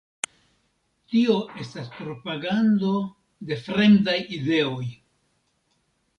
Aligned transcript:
Tio 1.11 1.35
estas 1.63 1.91
propagando 1.97 2.95
de 3.51 3.59
fremdaj 3.67 4.19
ideoj! 4.41 4.91